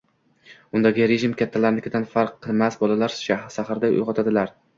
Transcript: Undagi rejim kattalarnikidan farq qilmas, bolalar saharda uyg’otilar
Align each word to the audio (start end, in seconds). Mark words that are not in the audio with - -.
Undagi 0.79 1.03
rejim 1.11 1.35
kattalarnikidan 1.41 2.07
farq 2.15 2.33
qilmas, 2.49 2.79
bolalar 2.81 3.15
saharda 3.59 3.93
uyg’otilar 3.95 4.53